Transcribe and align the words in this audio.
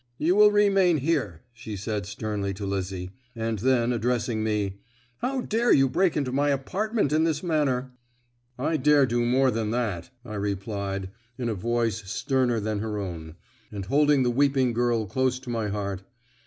"You 0.17 0.35
will 0.35 0.49
remain 0.49 0.97
here," 0.97 1.43
she 1.53 1.75
said 1.77 2.07
sternly 2.07 2.55
to 2.55 2.65
Lizzie; 2.65 3.11
and 3.35 3.59
then, 3.59 3.93
addressing 3.93 4.43
me, 4.43 4.79
"How 5.17 5.41
dare 5.41 5.71
you 5.71 5.87
break 5.87 6.17
into 6.17 6.31
my 6.31 6.49
apartment 6.49 7.11
in 7.13 7.23
this 7.23 7.43
manner?" 7.43 7.91
"I 8.57 8.77
dare 8.77 9.05
do 9.05 9.23
more 9.23 9.51
than 9.51 9.69
that," 9.69 10.09
I 10.25 10.33
replied, 10.33 11.11
in 11.37 11.49
a 11.49 11.53
voice 11.53 11.97
sterner 12.11 12.59
than 12.59 12.79
her 12.79 12.97
own, 12.97 13.35
and 13.71 13.85
holding 13.85 14.23
the 14.23 14.31
weeping 14.31 14.73
girl 14.73 15.05
close 15.05 15.37
to 15.37 15.51
my 15.51 15.67
heart. 15.67 16.01